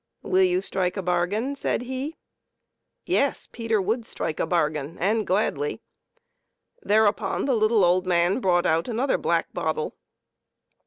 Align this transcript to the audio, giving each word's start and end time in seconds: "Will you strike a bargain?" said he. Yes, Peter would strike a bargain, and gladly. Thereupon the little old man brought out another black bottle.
"Will 0.23 0.41
you 0.41 0.61
strike 0.61 0.97
a 0.97 1.03
bargain?" 1.03 1.53
said 1.55 1.83
he. 1.83 2.17
Yes, 3.05 3.47
Peter 3.51 3.79
would 3.79 4.03
strike 4.07 4.39
a 4.39 4.47
bargain, 4.47 4.97
and 4.99 5.27
gladly. 5.27 5.79
Thereupon 6.81 7.45
the 7.45 7.53
little 7.55 7.85
old 7.85 8.07
man 8.07 8.39
brought 8.39 8.65
out 8.65 8.87
another 8.87 9.19
black 9.19 9.53
bottle. 9.53 9.93